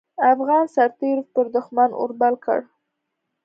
[0.33, 2.59] افغان سررتېرو پر دوښمن اور بل کړ.